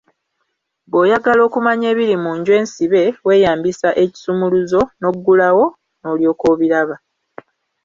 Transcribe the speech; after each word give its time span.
Bw'oyagala 0.89 1.41
okumanya 1.47 1.85
ebiri 1.93 2.15
mu 2.23 2.31
nju 2.37 2.51
ensibe, 2.59 3.01
weeyambisa 3.25 3.89
ekisumuluzo, 4.03 4.81
n'oggulawo, 4.99 5.65
n'olyoka 6.01 6.45
obiraba. 6.53 6.95